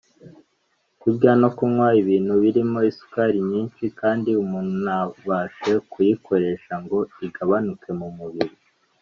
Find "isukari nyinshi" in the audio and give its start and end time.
2.91-3.83